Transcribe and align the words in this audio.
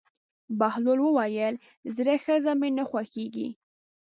بهلول 0.59 0.99
وویل: 1.03 1.55
زړه 1.95 2.15
ښځه 2.25 2.51
مې 2.59 2.69
نه 2.77 2.83
خوښېږي. 2.89 3.47